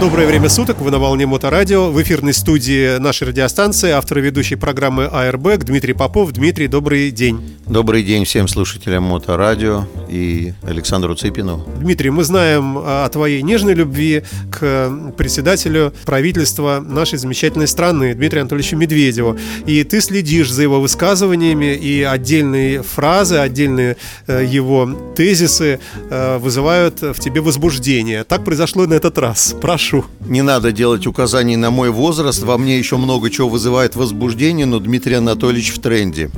Доброе 0.00 0.28
время 0.28 0.48
суток, 0.48 0.80
вы 0.80 0.92
на 0.92 1.00
волне 1.00 1.26
Моторадио. 1.26 1.90
В 1.90 2.00
эфирной 2.00 2.32
студии 2.32 2.98
нашей 2.98 3.26
радиостанции 3.26 3.90
автор 3.90 4.18
и 4.18 4.20
ведущей 4.20 4.54
программы 4.54 5.10
Airbag 5.12 5.64
Дмитрий 5.64 5.92
Попов. 5.92 6.30
Дмитрий, 6.30 6.68
добрый 6.68 7.10
день. 7.10 7.58
Добрый 7.66 8.04
день 8.04 8.24
всем 8.24 8.46
слушателям 8.46 9.02
Моторадио 9.02 9.86
и 10.08 10.54
Александру 10.62 11.16
Цыпину. 11.16 11.66
Дмитрий, 11.80 12.10
мы 12.10 12.22
знаем 12.22 12.78
о 12.78 13.08
твоей 13.08 13.42
нежной 13.42 13.74
любви 13.74 14.22
к 14.52 14.88
председателю 15.18 15.92
правительства 16.06 16.78
нашей 16.80 17.18
замечательной 17.18 17.66
страны, 17.66 18.14
Дмитрию 18.14 18.42
Анатольевичу 18.42 18.76
Медведеву. 18.76 19.36
И 19.66 19.82
ты 19.82 20.00
следишь 20.00 20.52
за 20.52 20.62
его 20.62 20.80
высказываниями, 20.80 21.74
и 21.74 22.04
отдельные 22.04 22.84
фразы, 22.84 23.38
отдельные 23.38 23.96
э, 24.28 24.46
его 24.48 24.88
тезисы 25.16 25.80
э, 26.08 26.38
вызывают 26.38 27.02
в 27.02 27.18
тебе 27.18 27.40
возбуждение. 27.40 28.22
Так 28.22 28.44
произошло 28.44 28.84
и 28.84 28.86
на 28.86 28.94
этот 28.94 29.18
раз. 29.18 29.56
Прошу 29.60 29.87
прошу. 29.88 30.04
Не 30.20 30.42
надо 30.42 30.72
делать 30.72 31.06
указаний 31.06 31.56
на 31.56 31.70
мой 31.70 31.90
возраст. 31.90 32.42
Во 32.42 32.58
мне 32.58 32.78
еще 32.78 32.96
много 32.96 33.30
чего 33.30 33.48
вызывает 33.48 33.96
возбуждение, 33.96 34.66
но 34.66 34.78
Дмитрий 34.78 35.14
Анатольевич 35.14 35.72
в 35.72 35.80
тренде. 35.80 36.30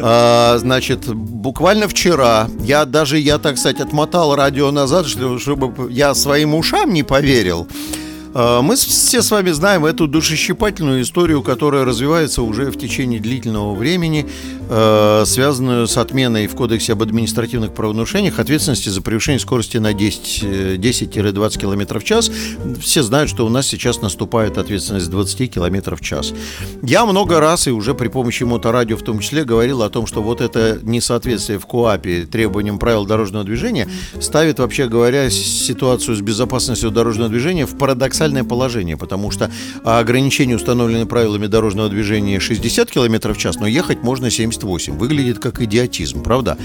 А, 0.00 0.58
значит, 0.58 1.06
буквально 1.14 1.86
вчера 1.86 2.48
я 2.60 2.84
даже, 2.84 3.18
я 3.18 3.38
так 3.38 3.58
сказать, 3.58 3.80
отмотал 3.80 4.34
радио 4.34 4.70
назад, 4.70 5.06
чтобы 5.06 5.92
я 5.92 6.14
своим 6.14 6.54
ушам 6.54 6.92
не 6.92 7.02
поверил. 7.02 7.68
А, 8.34 8.62
мы 8.62 8.76
все 8.76 9.22
с 9.22 9.30
вами 9.30 9.50
знаем 9.50 9.84
эту 9.84 10.06
душещипательную 10.06 11.02
историю, 11.02 11.42
которая 11.42 11.84
развивается 11.84 12.42
уже 12.42 12.70
в 12.70 12.78
течение 12.78 13.20
длительного 13.20 13.74
времени, 13.74 14.26
а, 14.70 15.24
связанную 15.26 15.86
с 15.86 15.96
отменой 15.98 16.46
в 16.46 16.54
Кодексе 16.54 16.94
об 16.94 17.02
административных 17.02 17.74
правонарушениях 17.74 18.38
ответственности 18.38 18.88
за 18.88 19.02
превышение 19.02 19.38
скорости 19.38 19.76
на 19.76 19.92
10-20 19.92 20.78
10 20.78 21.58
км 21.58 21.98
в 21.98 22.04
час. 22.04 22.30
Все 22.80 23.02
знают, 23.02 23.28
что 23.28 23.44
у 23.44 23.48
нас 23.48 23.66
сейчас 23.66 24.00
наступает 24.00 24.58
ответственность 24.58 25.10
20 25.10 25.52
км 25.52 25.96
в 25.96 26.00
час. 26.00 26.32
Я 26.82 27.04
много 27.04 27.40
раз 27.40 27.66
и 27.66 27.70
уже 27.70 27.94
при 27.94 28.08
помощи 28.08 28.44
моторадио 28.44 28.96
в 28.96 29.02
том 29.02 29.18
числе 29.18 29.44
говорил 29.44 29.82
о 29.82 29.90
том, 29.90 30.06
что 30.06 30.22
вот 30.22 30.40
это 30.40 30.78
несоответствие 30.82 31.58
в 31.58 31.66
КОАПе 31.66 32.26
требованиям 32.26 32.78
правил 32.78 33.04
дорожного 33.04 33.44
движения 33.44 33.88
ставит, 34.20 34.58
вообще 34.58 34.88
говоря, 34.88 35.28
ситуацию 35.30 36.16
с 36.16 36.20
безопасностью 36.20 36.90
дорожного 36.90 37.28
движения 37.28 37.66
в 37.66 37.76
парадокс 37.76 38.21
парадоксальное 38.22 38.44
положение, 38.44 38.96
потому 38.96 39.30
что 39.30 39.50
ограничение, 39.84 40.56
установленное 40.56 41.06
правилами 41.06 41.46
дорожного 41.46 41.88
движения 41.88 42.38
60 42.38 42.90
км 42.90 43.32
в 43.32 43.38
час, 43.38 43.56
но 43.56 43.66
ехать 43.66 44.02
можно 44.02 44.30
78. 44.30 44.96
Выглядит 44.96 45.38
как 45.38 45.60
идиотизм, 45.60 46.22
правда? 46.22 46.56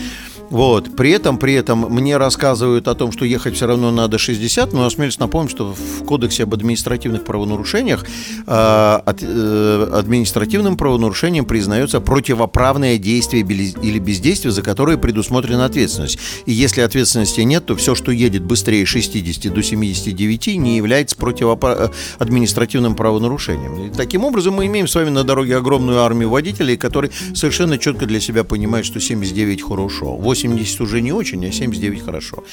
Вот. 0.50 0.96
При 0.96 1.12
этом, 1.12 1.38
при 1.38 1.54
этом 1.54 1.82
мне 1.90 2.18
рассказывают 2.18 2.88
о 2.88 2.96
том, 2.96 3.12
что 3.12 3.26
ехать 3.26 3.56
все 3.56 3.68
равно 3.68 3.92
надо 3.92 4.18
60, 4.18 4.74
но 4.74 4.86
осмелюсь 4.86 5.20
напомнить, 5.20 5.52
что 5.52 5.74
в 5.74 6.06
Кодексе 6.06 6.44
об 6.44 6.54
административных 6.54 7.24
правонарушениях 7.24 8.06
э, 8.06 9.00
от, 9.06 9.18
э, 9.22 9.90
административным 9.94 10.78
правонарушением 10.78 11.46
признается 11.46 12.00
противоправное 12.00 12.98
действие 12.98 13.44
или 13.44 14.00
бездействие, 14.00 14.52
за 14.52 14.62
которое 14.62 14.98
предусмотрена 14.98 15.66
ответственность. 15.66 16.20
И 16.46 16.54
если 16.54 16.82
ответственности 16.82 17.42
нет, 17.42 17.66
то 17.66 17.76
все, 17.76 17.96
что 17.96 18.12
едет 18.12 18.44
быстрее 18.44 18.86
60 18.86 19.54
до 19.54 19.62
79, 19.62 20.48
не 20.58 20.78
является 20.78 21.16
противопа- 21.18 21.92
административным 22.20 22.96
правонарушением. 22.96 23.88
И 23.88 23.90
таким 23.90 24.24
образом 24.24 24.56
мы 24.56 24.66
имеем 24.68 24.88
с 24.88 24.96
вами 24.96 25.10
на 25.10 25.24
дороге 25.24 25.58
огромную 25.58 26.02
армию 26.02 26.30
водителей, 26.30 26.78
которые 26.78 27.12
совершенно 27.34 27.78
четко 27.78 28.06
для 28.06 28.20
себя 28.20 28.44
понимают, 28.44 28.86
что 28.86 29.00
79 29.00 29.62
хорошо, 29.62 30.16
80 30.38 30.82
уже 30.82 31.02
не 31.02 31.12
очень, 31.12 31.46
а 31.46 31.52
79 31.52 32.06
хорошо. 32.06 32.44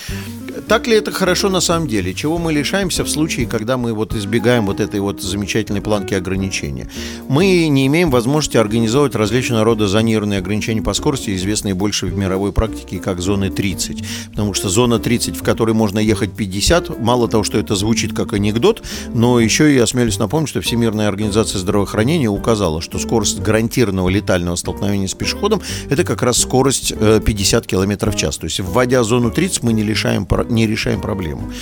Так 0.69 0.87
ли 0.87 0.97
это 0.97 1.13
хорошо 1.13 1.49
на 1.51 1.61
самом 1.61 1.89
деле? 1.89 2.15
Чего 2.15 2.39
мы 2.39 2.53
лишаемся 2.53 3.05
в 3.05 3.09
случае, 3.09 3.47
когда 3.47 3.77
мы 3.77 3.93
вот 3.93 4.15
избегаем 4.15 4.67
вот 4.67 4.81
этой 4.81 5.01
вот 5.01 5.23
замечательной 5.23 5.81
планки 5.81 6.15
ограничения? 6.15 6.89
Мы 7.29 7.69
не 7.69 7.87
имеем 7.87 8.11
возможности 8.11 8.57
организовать 8.57 9.15
различного 9.15 9.65
рода 9.65 9.87
зонированные 9.87 10.39
ограничения 10.39 10.83
по 10.83 10.95
скорости, 10.95 11.35
известные 11.37 11.75
больше 11.75 12.07
в 12.07 12.17
мировой 12.17 12.53
практике 12.53 12.99
как 12.99 13.21
зоны 13.21 13.51
30. 13.51 14.05
Потому 14.31 14.55
что 14.55 14.69
зона 14.69 14.99
30, 14.99 15.37
в 15.37 15.43
которой 15.43 15.75
можно 15.75 15.99
ехать 15.99 16.35
50, 16.35 17.01
мало 17.01 17.29
того, 17.29 17.45
что 17.45 17.59
это 17.59 17.77
звучит 17.77 18.15
как 18.15 18.33
анекдот, 18.33 18.83
но 19.13 19.41
еще 19.41 19.75
и 19.75 19.79
осмелюсь 19.79 20.19
напомнить, 20.19 20.49
что 20.49 20.61
Всемирная 20.61 21.09
организация 21.09 21.59
здравоохранения 21.59 22.29
указала, 22.29 22.81
что 22.81 22.99
скорость 22.99 23.41
гарантированного 23.41 24.09
летального 24.09 24.57
столкновения 24.57 25.09
с 25.09 25.15
пешеходом 25.15 25.63
это 25.91 26.05
как 26.05 26.23
раз 26.23 26.39
скорость 26.39 26.95
50 26.95 27.67
км 27.67 27.85
км 27.85 28.11
в 28.11 28.17
час. 28.17 28.39
То 28.39 28.47
есть, 28.47 28.61
вводя 28.61 29.03
зону 29.03 29.31
30, 29.31 29.63
мы 29.63 29.73
не, 29.73 29.83
лишаем, 29.83 30.27
не 30.51 30.67
решаем 30.67 31.01
проблему. 31.01 31.53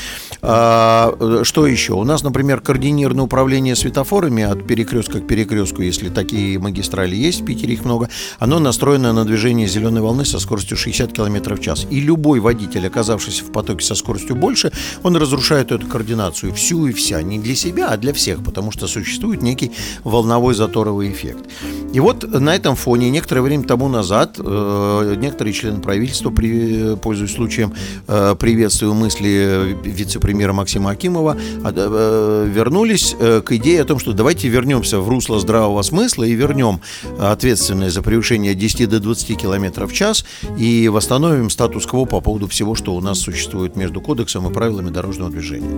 А, 0.41 1.43
что 1.45 1.67
еще? 1.67 1.95
У 1.95 2.05
нас, 2.05 2.23
например, 2.23 2.61
координированное 2.61 3.25
управление 3.25 3.77
светофорами 3.77 4.43
от 4.43 4.67
перекрестка 4.67 5.21
к 5.21 5.27
перекрестку, 5.27 5.83
если 5.83 6.09
такие 6.09 6.59
магистрали 6.59 7.15
есть, 7.15 7.43
в 7.43 7.45
Питере 7.45 7.75
их 7.75 7.85
много, 7.85 8.09
оно 8.39 8.59
настроено 8.59 9.13
на 9.13 9.25
движение 9.25 9.69
зеленой 9.69 10.03
волны 10.03 10.25
со 10.25 10.39
скоростью 10.39 10.77
60 10.77 11.13
км 11.13 11.55
в 11.55 11.61
час. 11.61 11.87
И 11.91 12.01
любой 12.01 12.41
водитель, 12.41 12.87
оказавшийся 12.87 13.45
в 13.45 13.53
потоке 13.53 13.85
со 13.85 13.95
скоростью 13.95 14.35
больше, 14.35 14.73
он 15.03 15.17
разрушает 15.17 15.71
эту 15.71 15.87
координацию 15.87 16.53
всю 16.55 16.87
и 16.87 16.93
вся. 16.93 17.23
Не 17.23 17.39
для 17.39 17.55
себя, 17.55 17.89
а 17.89 17.97
для 17.97 18.13
всех, 18.13 18.43
потому 18.43 18.73
что 18.73 18.87
существует 18.87 19.43
некий 19.43 19.73
волновой 20.05 20.55
заторовый 20.55 21.13
эффект. 21.13 21.45
И 21.93 22.01
вот 22.01 22.25
на 22.29 22.55
этом 22.55 22.75
фоне 22.75 23.11
некоторое 23.11 23.43
время 23.43 23.65
тому 23.65 23.89
назад 23.89 24.37
э, 24.39 25.15
некоторые 25.19 25.53
члены 25.53 25.81
правительства 25.81 26.31
при, 26.31 26.97
пользуясь 26.97 27.35
случаем, 27.35 27.75
э, 28.09 28.35
приветствую 28.39 28.95
мысли 28.95 29.77
вице-премьера 29.85 30.55
Максима 30.55 30.91
Акимова, 30.91 31.37
а, 31.63 31.73
э, 31.75 32.49
вернулись 32.51 33.15
э, 33.19 33.43
к 33.45 33.53
идее 33.53 33.83
о 33.83 33.85
том, 33.85 33.99
что 33.99 34.15
давайте 34.15 34.49
вернемся 34.49 35.01
в 35.01 35.09
русло 35.09 35.39
здравого 35.39 35.83
смысла 35.83 36.25
и 36.25 36.33
вернем 36.33 36.81
ответственность 37.19 37.95
за 37.95 38.03
превышение 38.03 38.55
10 38.55 38.89
до 38.89 38.99
20 38.99 39.37
км 39.37 39.87
в 39.87 39.93
час 39.93 40.25
и 40.57 40.89
восстановим 40.89 41.51
статус-кво 41.51 42.07
по 42.07 42.21
поводу 42.21 42.49
всего, 42.49 42.75
что 42.75 42.95
у 42.95 43.01
нас 43.03 43.19
существует 43.19 43.77
между 43.77 44.01
кодексом 44.01 44.49
и 44.49 44.53
правилами 44.53 44.89
дорожного 44.89 45.31
движения. 45.31 45.69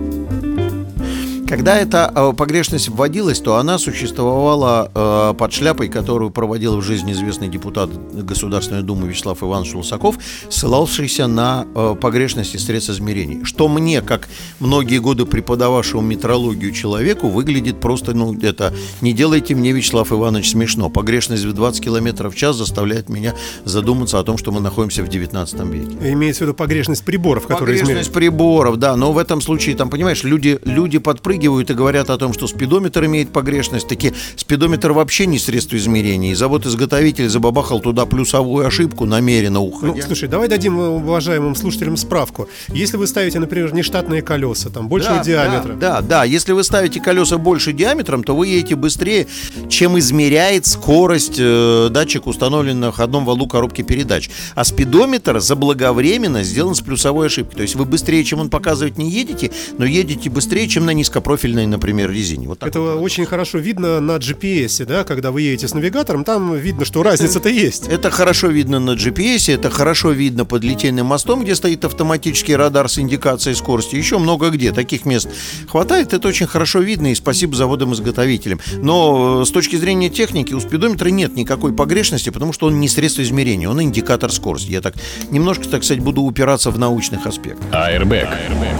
Когда 1.47 1.77
эта 1.77 2.11
э, 2.15 2.33
погрешность 2.35 2.89
вводилась, 2.89 3.39
то 3.39 3.57
она 3.57 3.77
существовала 3.77 4.91
э, 4.93 5.33
под 5.37 5.53
шляпой, 5.53 5.89
которую 5.89 6.31
проводил 6.31 6.77
в 6.77 6.81
жизни 6.81 7.11
известный 7.11 7.49
депутат 7.49 7.91
Государственной 8.13 8.81
Думы 8.81 9.07
Вячеслав 9.07 9.43
Иванович 9.43 9.75
Лусаков, 9.75 10.17
ссылавшийся 10.49 11.27
на 11.27 11.67
э, 11.75 11.95
погрешности 12.01 12.57
средств 12.57 12.89
измерений. 12.89 13.45
Что 13.45 13.67
мне, 13.67 14.01
как 14.01 14.27
многие 14.59 14.97
годы 14.97 15.27
преподававшему 15.27 16.01
метрологию 16.01 16.71
человеку, 16.71 17.29
выглядит 17.29 17.79
просто, 17.79 18.15
ну, 18.15 18.35
это 18.41 18.73
не 19.01 19.13
делайте 19.13 19.53
мне, 19.53 19.71
Вячеслав 19.71 20.11
Иванович, 20.11 20.51
смешно. 20.51 20.89
Погрешность 20.89 21.43
в 21.45 21.53
20 21.53 21.83
км 21.83 22.27
в 22.29 22.35
час 22.35 22.55
заставляет 22.55 23.07
меня 23.07 23.35
задуматься 23.65 24.17
о 24.17 24.23
том, 24.23 24.39
что 24.39 24.51
мы 24.51 24.61
находимся 24.61 25.03
в 25.03 25.09
19 25.09 25.59
веке. 25.65 26.11
Имеется 26.11 26.43
в 26.43 26.47
виду 26.47 26.55
погрешность 26.55 27.05
приборов, 27.05 27.43
которые 27.43 27.77
Погрешность 27.77 28.09
измеряют. 28.09 28.13
приборов, 28.13 28.77
да, 28.77 28.95
но 28.95 29.11
в 29.11 29.19
этом 29.19 29.41
случае, 29.41 29.75
там, 29.75 29.91
понимаешь, 29.91 30.23
люди, 30.23 30.59
люди 30.63 30.97
подпрыгивают 30.97 31.34
подпрыгивают 31.35 31.69
и 31.69 31.73
говорят 31.73 32.09
о 32.09 32.17
том, 32.17 32.33
что 32.33 32.47
спидометр 32.47 33.05
имеет 33.05 33.29
погрешность. 33.29 33.87
Таки 33.87 34.13
спидометр 34.35 34.91
вообще 34.91 35.25
не 35.25 35.37
средство 35.37 35.75
измерения. 35.75 36.31
И 36.31 36.35
завод-изготовитель 36.35 37.29
забабахал 37.29 37.79
туда 37.79 38.05
плюсовую 38.05 38.65
ошибку 38.65 39.05
намеренно 39.05 39.61
уходя. 39.61 39.93
Ну, 39.93 40.01
слушай, 40.01 40.29
давай 40.29 40.47
дадим 40.47 40.79
уважаемым 40.79 41.55
слушателям 41.55 41.97
справку. 41.97 42.47
Если 42.69 42.97
вы 42.97 43.07
ставите, 43.07 43.39
например, 43.39 43.73
нештатные 43.73 44.21
колеса, 44.21 44.69
там, 44.69 44.87
большего 44.87 45.17
да, 45.17 45.23
диаметра. 45.23 45.73
Да, 45.73 46.01
да, 46.01 46.01
да. 46.01 46.23
Если 46.23 46.53
вы 46.53 46.63
ставите 46.63 47.01
колеса 47.01 47.37
больше 47.37 47.73
диаметром, 47.73 48.23
то 48.23 48.35
вы 48.35 48.47
едете 48.47 48.75
быстрее, 48.75 49.27
чем 49.69 49.99
измеряет 49.99 50.65
скорость 50.65 51.35
э, 51.37 51.89
датчик, 51.91 52.27
установленный 52.27 52.79
на 52.79 52.91
входном 52.91 53.25
валу 53.25 53.47
коробки 53.47 53.81
передач. 53.81 54.29
А 54.55 54.63
спидометр 54.63 55.39
заблаговременно 55.39 56.43
сделан 56.43 56.75
с 56.75 56.81
плюсовой 56.81 57.27
ошибкой. 57.27 57.55
То 57.55 57.61
есть 57.63 57.75
вы 57.75 57.85
быстрее, 57.85 58.23
чем 58.23 58.39
он 58.39 58.49
показывает, 58.49 58.97
не 58.97 59.09
едете, 59.09 59.51
но 59.77 59.85
едете 59.85 60.29
быстрее, 60.29 60.67
чем 60.67 60.85
на 60.85 60.91
низко 60.91 61.21
профильной, 61.25 61.65
например, 61.65 62.11
резине. 62.11 62.47
Вот 62.47 62.63
Это 62.63 62.79
вот. 62.79 63.01
очень 63.01 63.25
хорошо 63.25 63.57
видно 63.57 63.99
на 63.99 64.17
GPS, 64.17 64.85
да, 64.85 65.03
когда 65.03 65.31
вы 65.31 65.41
едете 65.41 65.67
с 65.67 65.73
навигатором, 65.73 66.23
там 66.23 66.55
видно, 66.55 66.85
что 66.85 67.01
разница-то 67.01 67.49
есть. 67.49 67.87
Это 67.89 68.11
хорошо 68.11 68.47
видно 68.47 68.79
на 68.79 68.91
GPS, 68.91 69.51
это 69.51 69.71
хорошо 69.71 70.11
видно 70.11 70.45
под 70.45 70.63
Литейным 70.63 71.07
мостом, 71.07 71.43
где 71.43 71.55
стоит 71.55 71.83
автоматический 71.83 72.55
радар 72.55 72.87
с 72.87 72.99
индикацией 72.99 73.55
скорости, 73.55 73.95
еще 73.95 74.19
много 74.19 74.51
где. 74.51 74.71
Таких 74.71 75.05
мест 75.05 75.27
хватает, 75.67 76.13
это 76.13 76.27
очень 76.27 76.45
хорошо 76.45 76.79
видно, 76.79 77.11
и 77.11 77.15
спасибо 77.15 77.55
заводам-изготовителям. 77.55 78.59
Но 78.77 79.41
э, 79.41 79.45
с 79.45 79.51
точки 79.51 79.77
зрения 79.77 80.09
техники 80.09 80.53
у 80.53 80.59
спидометра 80.59 81.09
нет 81.09 81.35
никакой 81.35 81.73
погрешности, 81.73 82.29
потому 82.29 82.53
что 82.53 82.67
он 82.67 82.79
не 82.79 82.87
средство 82.87 83.23
измерения, 83.23 83.67
он 83.67 83.81
индикатор 83.81 84.31
скорости. 84.31 84.71
Я 84.71 84.81
так 84.81 84.93
немножко, 85.31 85.67
так 85.67 85.83
сказать, 85.83 86.03
буду 86.03 86.21
упираться 86.21 86.69
в 86.69 86.77
научных 86.77 87.25
аспектах. 87.25 87.65
Airbag. 87.71 88.29
Airbag. 88.29 88.75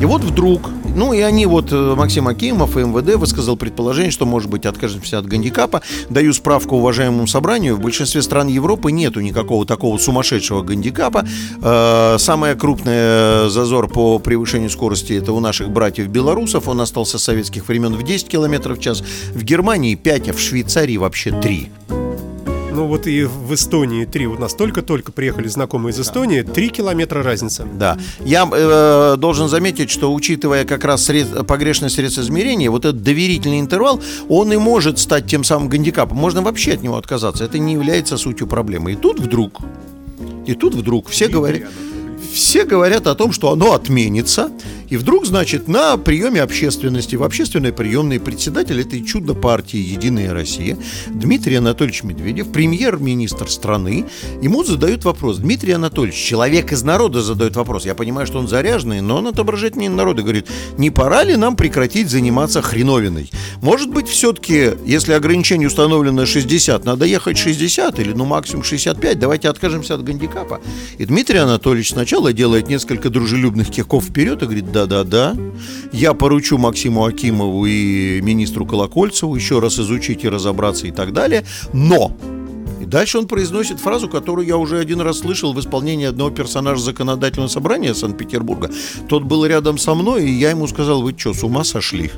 И 0.00 0.04
вот 0.04 0.22
вдруг 0.22 0.70
Ну 0.94 1.12
и 1.12 1.20
они 1.20 1.46
вот, 1.46 1.72
э, 1.72 1.94
Максим 1.96 2.28
Акимов 2.28 2.76
и 2.76 2.80
МВД 2.80 3.16
высказал 3.16 3.56
предположение, 3.56 4.10
что, 4.10 4.26
может 4.26 4.50
быть, 4.50 4.66
откажемся 4.66 5.18
от 5.18 5.26
гандикапа. 5.26 5.82
Даю 6.08 6.32
справку 6.32 6.76
уважаемому 6.76 7.26
собранию. 7.26 7.76
В 7.76 7.80
большинстве 7.80 8.22
стран 8.22 8.48
Европы 8.48 8.92
нету 8.92 9.20
никакого 9.20 9.64
такого 9.66 9.98
сумасшедшего 9.98 10.62
гандикапа. 10.62 11.24
Э, 11.62 12.16
самая 12.18 12.56
крупная 12.56 13.48
зазор 13.48 13.88
по 13.88 14.18
превышению 14.18 14.70
скорости 14.70 15.12
это 15.12 15.32
у 15.32 15.40
наших 15.40 15.70
братьев-белорусов. 15.70 16.68
Он 16.68 16.80
остался 16.80 17.18
с 17.18 17.22
советских 17.22 17.68
времен 17.68 17.94
в 17.94 18.02
10 18.02 18.28
км 18.28 18.74
в 18.74 18.80
час. 18.80 19.02
В 19.34 19.42
Германии 19.44 19.94
5, 19.94 20.30
а 20.30 20.32
в 20.32 20.40
Швейцарии 20.40 20.96
вообще 20.96 21.30
3. 21.30 21.70
Ну 22.72 22.86
вот 22.86 23.06
и 23.06 23.24
в 23.24 23.52
Эстонии 23.54 24.04
три. 24.04 24.26
Вот 24.26 24.38
нас 24.38 24.54
только-только 24.54 25.12
приехали 25.12 25.48
знакомые 25.48 25.92
из 25.92 26.00
Эстонии. 26.00 26.42
Три 26.42 26.68
километра 26.68 27.22
разница. 27.22 27.66
Да. 27.74 27.98
Я 28.24 28.48
э, 28.50 29.16
должен 29.18 29.48
заметить, 29.48 29.90
что 29.90 30.12
учитывая 30.12 30.64
как 30.64 30.84
раз 30.84 31.04
сред... 31.04 31.46
погрешность 31.46 31.96
средств 31.96 32.20
измерения, 32.20 32.70
вот 32.70 32.84
этот 32.84 33.02
доверительный 33.02 33.60
интервал, 33.60 34.00
он 34.28 34.52
и 34.52 34.56
может 34.56 34.98
стать 34.98 35.26
тем 35.26 35.44
самым 35.44 35.68
гандикапом. 35.68 36.16
Можно 36.16 36.42
вообще 36.42 36.74
от 36.74 36.82
него 36.82 36.96
отказаться. 36.96 37.44
Это 37.44 37.58
не 37.58 37.72
является 37.72 38.16
сутью 38.16 38.46
проблемы. 38.46 38.92
И 38.92 38.96
тут 38.96 39.18
вдруг, 39.20 39.58
и 40.46 40.54
тут 40.54 40.74
вдруг 40.74 41.08
все 41.08 41.28
говорят 41.28 41.62
все 42.32 42.64
говорят 42.64 43.06
о 43.06 43.14
том, 43.14 43.32
что 43.32 43.52
оно 43.52 43.72
отменится, 43.72 44.50
и 44.88 44.96
вдруг, 44.96 45.24
значит, 45.24 45.68
на 45.68 45.96
приеме 45.96 46.42
общественности, 46.42 47.14
в 47.14 47.22
общественной 47.22 47.72
приемной 47.72 48.18
председатель 48.18 48.80
этой 48.80 49.04
чудо 49.04 49.34
партии 49.34 49.78
«Единая 49.78 50.32
Россия» 50.32 50.76
Дмитрий 51.08 51.56
Анатольевич 51.56 52.02
Медведев, 52.02 52.50
премьер-министр 52.50 53.48
страны, 53.48 54.06
ему 54.42 54.64
задают 54.64 55.04
вопрос. 55.04 55.38
Дмитрий 55.38 55.72
Анатольевич, 55.72 56.16
человек 56.16 56.72
из 56.72 56.82
народа 56.82 57.22
задает 57.22 57.54
вопрос. 57.54 57.86
Я 57.86 57.94
понимаю, 57.94 58.26
что 58.26 58.38
он 58.38 58.48
заряженный, 58.48 59.00
но 59.00 59.18
он 59.18 59.28
отображает 59.28 59.76
не 59.76 59.88
народа. 59.88 60.22
Говорит, 60.22 60.48
не 60.76 60.90
пора 60.90 61.22
ли 61.22 61.36
нам 61.36 61.54
прекратить 61.54 62.10
заниматься 62.10 62.60
хреновиной? 62.60 63.30
Может 63.62 63.90
быть, 63.90 64.08
все-таки, 64.08 64.72
если 64.84 65.12
ограничение 65.12 65.68
установлено 65.68 66.26
60, 66.26 66.84
надо 66.84 67.04
ехать 67.04 67.38
60 67.38 68.00
или, 68.00 68.12
ну, 68.12 68.24
максимум 68.24 68.64
65, 68.64 69.18
давайте 69.18 69.48
откажемся 69.48 69.94
от 69.94 70.02
гандикапа. 70.02 70.60
И 70.98 71.04
Дмитрий 71.04 71.38
Анатольевич 71.38 71.90
сначала 71.90 72.19
делает 72.28 72.68
несколько 72.68 73.10
дружелюбных 73.10 73.70
кивков 73.70 74.04
вперед 74.04 74.42
и 74.42 74.44
говорит, 74.44 74.70
да, 74.72 74.86
да-да-да. 74.86 75.36
Я 75.92 76.14
поручу 76.14 76.58
Максиму 76.58 77.04
Акимову 77.04 77.66
и 77.66 78.20
министру 78.20 78.66
Колокольцеву 78.66 79.34
еще 79.34 79.58
раз 79.58 79.78
изучить 79.78 80.24
и 80.24 80.28
разобраться 80.28 80.86
и 80.86 80.90
так 80.90 81.12
далее. 81.12 81.44
Но 81.72 82.16
и 82.80 82.86
дальше 82.86 83.18
он 83.18 83.26
произносит 83.26 83.78
фразу, 83.78 84.08
которую 84.08 84.46
я 84.46 84.56
уже 84.56 84.78
один 84.78 85.00
раз 85.00 85.18
слышал 85.18 85.52
в 85.52 85.60
исполнении 85.60 86.06
одного 86.06 86.30
персонажа 86.30 86.82
законодательного 86.82 87.48
собрания 87.48 87.94
Санкт-Петербурга. 87.94 88.70
Тот 89.08 89.24
был 89.24 89.44
рядом 89.44 89.76
со 89.76 89.94
мной, 89.94 90.24
и 90.24 90.32
я 90.32 90.50
ему 90.50 90.66
сказал, 90.66 91.02
вы 91.02 91.14
что, 91.16 91.34
с 91.34 91.44
ума 91.44 91.64
сошли? 91.64 92.10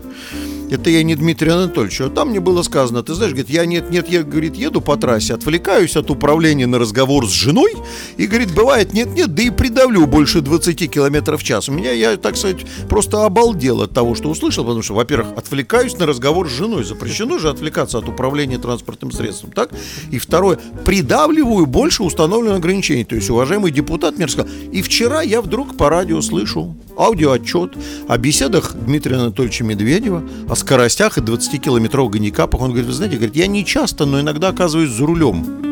Это 0.72 0.88
я 0.88 1.02
не 1.02 1.14
Дмитрий 1.14 1.50
Анатольевич. 1.50 2.00
А 2.00 2.08
там 2.08 2.30
мне 2.30 2.40
было 2.40 2.62
сказано, 2.62 3.02
ты 3.02 3.12
знаешь, 3.12 3.32
говорит, 3.32 3.50
я 3.50 3.66
нет, 3.66 3.90
нет, 3.90 4.08
я, 4.08 4.22
говорит, 4.22 4.56
еду 4.56 4.80
по 4.80 4.96
трассе, 4.96 5.34
отвлекаюсь 5.34 5.96
от 5.96 6.10
управления 6.10 6.66
на 6.66 6.78
разговор 6.78 7.28
с 7.28 7.30
женой, 7.30 7.74
и, 8.16 8.26
говорит, 8.26 8.54
бывает, 8.54 8.94
нет, 8.94 9.08
нет, 9.08 9.34
да 9.34 9.42
и 9.42 9.50
придавлю 9.50 10.06
больше 10.06 10.40
20 10.40 10.90
километров 10.90 11.42
в 11.42 11.44
час. 11.44 11.69
У 11.69 11.72
меня, 11.72 11.92
я, 11.92 12.16
так 12.16 12.36
сказать, 12.36 12.64
просто 12.88 13.26
обалдел 13.26 13.82
от 13.82 13.92
того, 13.92 14.14
что 14.14 14.30
услышал, 14.30 14.64
потому 14.64 14.82
что, 14.82 14.94
во-первых, 14.94 15.36
отвлекаюсь 15.36 15.98
на 15.98 16.06
разговор 16.06 16.48
с 16.48 16.52
женой. 16.52 16.84
Запрещено 16.84 17.38
же 17.38 17.50
отвлекаться 17.50 17.98
от 17.98 18.08
управления 18.08 18.56
транспортным 18.56 19.12
средством, 19.12 19.52
так? 19.52 19.70
И 20.10 20.19
второе, 20.19 20.58
придавливаю 20.86 21.66
больше 21.66 22.02
установленных 22.02 22.56
ограничений. 22.56 23.04
То 23.04 23.14
есть, 23.14 23.28
уважаемый 23.28 23.72
депутат 23.72 24.16
мне 24.16 24.26
сказал, 24.26 24.50
и 24.72 24.80
вчера 24.80 25.20
я 25.20 25.42
вдруг 25.42 25.76
по 25.76 25.90
радио 25.90 26.22
слышу 26.22 26.74
аудиоотчет 26.96 27.76
о 28.08 28.18
беседах 28.18 28.74
Дмитрия 28.74 29.16
Анатольевича 29.16 29.64
Медведева, 29.64 30.22
о 30.48 30.56
скоростях 30.56 31.18
и 31.18 31.20
20-километровых 31.20 32.10
гандикапах. 32.10 32.60
Он 32.60 32.68
говорит, 32.68 32.86
вы 32.86 32.92
знаете, 32.92 33.16
говорит, 33.16 33.36
я 33.36 33.46
не 33.46 33.64
часто, 33.64 34.06
но 34.06 34.20
иногда 34.20 34.48
оказываюсь 34.48 34.90
за 34.90 35.06
рулем. 35.06 35.62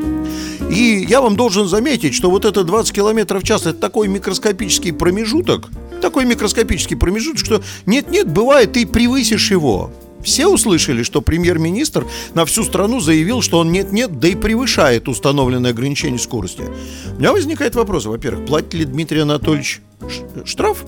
И 0.70 1.05
я 1.08 1.20
вам 1.20 1.37
должен 1.37 1.67
заметить, 1.67 2.14
что 2.14 2.31
вот 2.31 2.44
это 2.44 2.62
20 2.62 2.93
километров 2.94 3.43
в 3.43 3.46
час 3.46 3.62
это 3.62 3.75
такой 3.75 4.06
микроскопический 4.06 4.93
промежуток, 4.93 5.69
такой 6.00 6.25
микроскопический 6.25 6.96
промежуток, 6.96 7.44
что 7.44 7.62
нет-нет, 7.87 8.32
бывает, 8.32 8.73
ты 8.73 8.87
превысишь 8.87 9.50
его. 9.50 9.90
Все 10.23 10.46
услышали, 10.46 11.02
что 11.02 11.23
премьер-министр 11.23 12.06
на 12.34 12.44
всю 12.44 12.62
страну 12.62 13.00
заявил, 13.00 13.43
что 13.43 13.58
он 13.58 13.73
нет-нет, 13.73 14.20
да 14.20 14.28
и 14.28 14.34
превышает 14.34 15.08
установленное 15.08 15.70
ограничение 15.70 16.19
скорости. 16.19 16.62
У 17.16 17.19
меня 17.19 17.32
возникает 17.32 17.75
вопрос, 17.75 18.05
во-первых, 18.05 18.46
платит 18.46 18.75
ли 18.75 18.84
Дмитрий 18.84 19.20
Анатольевич 19.20 19.81
штраф? 20.44 20.84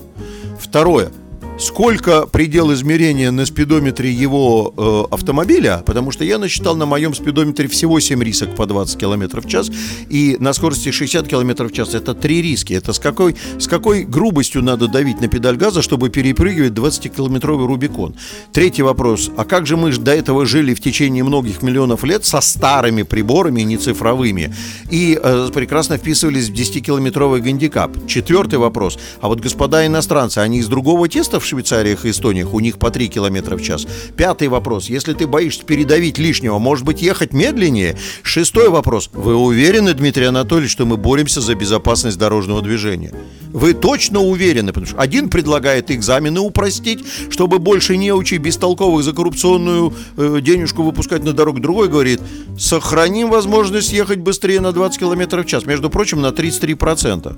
Второе, 0.63 1.11
сколько 1.59 2.25
предел 2.25 2.73
измерения 2.73 3.31
на 3.31 3.45
спидометре 3.45 4.11
его 4.11 4.73
э, 4.75 5.13
автомобиля, 5.13 5.83
потому 5.85 6.11
что 6.11 6.23
я 6.23 6.37
насчитал 6.37 6.75
на 6.75 6.85
моем 6.85 7.13
спидометре 7.13 7.67
всего 7.67 7.99
7 7.99 8.23
рисок 8.23 8.55
по 8.55 8.65
20 8.65 8.97
км 8.97 9.41
в 9.41 9.47
час, 9.47 9.69
и 10.09 10.37
на 10.39 10.53
скорости 10.53 10.91
60 10.91 11.27
км 11.27 11.65
в 11.65 11.71
час 11.71 11.93
это 11.93 12.13
3 12.13 12.41
риски. 12.41 12.73
Это 12.73 12.93
с 12.93 12.99
какой, 12.99 13.35
с 13.59 13.67
какой 13.67 14.03
грубостью 14.03 14.63
надо 14.63 14.87
давить 14.87 15.21
на 15.21 15.27
педаль 15.27 15.57
газа, 15.57 15.81
чтобы 15.81 16.09
перепрыгивать 16.09 16.73
20-километровый 16.73 17.67
Рубикон? 17.67 18.15
Третий 18.51 18.81
вопрос. 18.81 19.29
А 19.37 19.45
как 19.45 19.67
же 19.67 19.77
мы 19.77 19.91
до 19.91 20.13
этого 20.13 20.45
жили 20.45 20.73
в 20.73 20.81
течение 20.81 21.23
многих 21.23 21.61
миллионов 21.61 22.03
лет 22.03 22.25
со 22.25 22.41
старыми 22.41 23.03
приборами, 23.03 23.61
не 23.61 23.77
цифровыми, 23.77 24.53
и 24.89 25.19
э, 25.21 25.49
прекрасно 25.53 25.97
вписывались 25.97 26.49
в 26.49 26.53
10-километровый 26.53 27.41
гандикап? 27.41 28.07
Четвертый 28.07 28.57
вопрос. 28.57 28.97
А 29.21 29.27
вот 29.27 29.39
господа 29.39 29.85
иностранцы, 29.85 30.39
они 30.39 30.59
из 30.59 30.67
другого 30.67 31.07
теста 31.07 31.39
в 31.43 31.45
Швейцариях 31.45 32.05
и 32.05 32.11
Эстониях, 32.11 32.53
у 32.53 32.59
них 32.59 32.79
по 32.79 32.89
3 32.89 33.07
км 33.09 33.55
в 33.55 33.61
час. 33.61 33.85
Пятый 34.17 34.47
вопрос. 34.47 34.89
Если 34.89 35.13
ты 35.13 35.27
боишься 35.27 35.63
передавить 35.63 36.17
лишнего, 36.17 36.57
может 36.59 36.85
быть, 36.85 37.01
ехать 37.01 37.33
медленнее? 37.33 37.97
Шестой 38.23 38.69
вопрос. 38.69 39.09
Вы 39.13 39.35
уверены, 39.35 39.93
Дмитрий 39.93 40.25
Анатольевич, 40.25 40.71
что 40.71 40.85
мы 40.85 40.97
боремся 40.97 41.41
за 41.41 41.55
безопасность 41.55 42.17
дорожного 42.17 42.61
движения? 42.61 43.13
Вы 43.51 43.73
точно 43.73 44.19
уверены? 44.19 44.69
Потому 44.69 44.87
что 44.87 44.97
один 44.97 45.29
предлагает 45.29 45.91
экзамены 45.91 46.39
упростить, 46.39 47.05
чтобы 47.29 47.59
больше 47.59 47.97
не 47.97 48.11
учить 48.11 48.41
бестолковых 48.41 49.03
за 49.03 49.13
коррупционную 49.13 49.93
э, 50.17 50.39
денежку 50.41 50.83
выпускать 50.83 51.23
на 51.23 51.33
дорогу. 51.33 51.59
Другой 51.59 51.87
говорит, 51.87 52.19
сохраним 52.57 53.29
возможность 53.29 53.91
ехать 53.91 54.19
быстрее 54.19 54.59
на 54.59 54.71
20 54.71 54.99
км 54.99 55.43
в 55.43 55.45
час. 55.45 55.65
Между 55.65 55.89
прочим, 55.89 56.21
на 56.21 56.27
33%. 56.27 57.35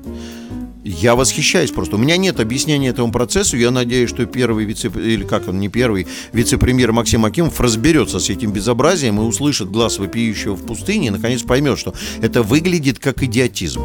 Я 0.87 1.15
восхищаюсь 1.15 1.71
просто. 1.71 1.95
У 1.95 1.99
меня 1.99 2.15
нет 2.15 2.39
объяснения 2.39 2.89
этому 2.89 3.11
процессу. 3.11 3.57
Я 3.57 3.71
надеюсь, 3.71 4.07
что 4.07 4.27
первый 4.27 4.65
вице... 4.65 4.91
Или 4.95 5.23
как 5.23 5.47
он, 5.47 5.59
не 5.59 5.67
первый, 5.67 6.05
вице-премьер 6.31 6.91
Максим 6.91 7.25
Акимов 7.25 7.59
разберется 7.59 8.19
с 8.19 8.29
этим 8.29 8.51
безобразием 8.51 9.19
и 9.19 9.23
услышит 9.23 9.71
глаз 9.71 9.97
вопиющего 9.97 10.55
в 10.55 10.63
пустыне 10.63 11.07
и 11.07 11.09
наконец 11.09 11.41
поймет, 11.41 11.79
что 11.79 11.95
это 12.21 12.43
выглядит 12.43 12.99
как 12.99 13.23
идиотизм 13.23 13.81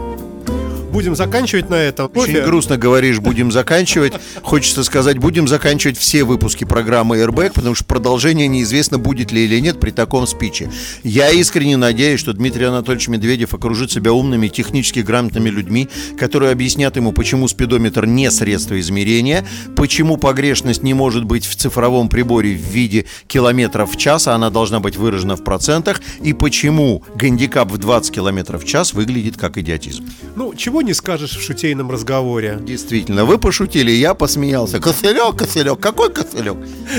будем 0.90 1.16
заканчивать 1.16 1.70
на 1.70 1.76
этом. 1.76 2.10
Очень 2.14 2.34
Кофе. 2.34 2.44
грустно 2.44 2.76
говоришь, 2.76 3.20
будем 3.20 3.50
заканчивать. 3.52 4.12
Хочется 4.42 4.84
сказать, 4.84 5.18
будем 5.18 5.48
заканчивать 5.48 5.96
все 5.96 6.24
выпуски 6.24 6.64
программы 6.64 7.18
Airbag, 7.18 7.52
потому 7.54 7.74
что 7.74 7.84
продолжение 7.84 8.48
неизвестно, 8.48 8.98
будет 8.98 9.32
ли 9.32 9.44
или 9.44 9.60
нет 9.60 9.80
при 9.80 9.90
таком 9.90 10.26
спиче. 10.26 10.70
Я 11.02 11.30
искренне 11.30 11.76
надеюсь, 11.76 12.20
что 12.20 12.32
Дмитрий 12.32 12.64
Анатольевич 12.64 13.08
Медведев 13.08 13.54
окружит 13.54 13.90
себя 13.90 14.12
умными, 14.12 14.48
технически 14.48 15.00
грамотными 15.00 15.48
людьми, 15.48 15.88
которые 16.18 16.52
объяснят 16.52 16.94
ему, 16.96 17.12
почему 17.12 17.48
спидометр 17.48 18.06
не 18.06 18.30
средство 18.30 18.78
измерения, 18.78 19.46
почему 19.76 20.16
погрешность 20.16 20.82
не 20.82 20.94
может 20.94 21.24
быть 21.24 21.46
в 21.46 21.54
цифровом 21.56 22.08
приборе 22.08 22.54
в 22.54 22.60
виде 22.60 23.06
километров 23.26 23.92
в 23.92 23.96
час, 23.96 24.28
а 24.28 24.34
она 24.34 24.50
должна 24.50 24.80
быть 24.80 24.96
выражена 24.96 25.36
в 25.36 25.44
процентах, 25.44 26.00
и 26.22 26.32
почему 26.32 27.02
гандикап 27.14 27.70
в 27.70 27.78
20 27.78 28.14
километров 28.14 28.64
в 28.64 28.66
час 28.66 28.92
выглядит 28.92 29.36
как 29.36 29.58
идиотизм. 29.58 30.04
Ну, 30.36 30.54
чего 30.54 30.79
не 30.82 30.94
скажешь 30.94 31.36
в 31.36 31.42
шутейном 31.42 31.90
разговоре. 31.90 32.58
Действительно, 32.60 33.24
вы 33.24 33.38
пошутили, 33.38 33.90
я 33.90 34.14
посмеялся. 34.14 34.80
Кошелек, 34.80 35.36
кошелек, 35.36 35.80
какой 35.80 36.12
кошелек? 36.12 36.56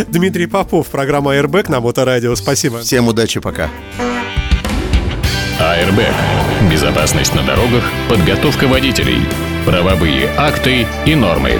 Дмитрий 0.07 0.47
Попов, 0.47 0.87
программа 0.87 1.35
Airbag 1.35 1.69
на 1.69 1.79
Моторадио. 1.79 2.35
Спасибо. 2.35 2.79
Всем 2.79 3.07
удачи, 3.07 3.39
пока. 3.39 3.69
Airbag. 5.59 6.13
Безопасность 6.71 7.35
на 7.35 7.43
дорогах, 7.43 7.83
подготовка 8.09 8.67
водителей, 8.67 9.19
правовые 9.65 10.29
акты 10.37 10.87
и 11.05 11.15
нормы. 11.15 11.59